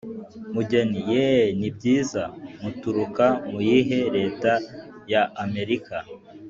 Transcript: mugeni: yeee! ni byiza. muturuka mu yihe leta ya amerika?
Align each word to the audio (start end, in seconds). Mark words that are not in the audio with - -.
mugeni: 0.53 0.99
yeee! 1.11 1.45
ni 1.59 1.69
byiza. 1.75 2.21
muturuka 2.61 3.25
mu 3.49 3.59
yihe 3.67 3.99
leta 4.15 4.51
ya 5.11 5.21
amerika? 5.43 5.95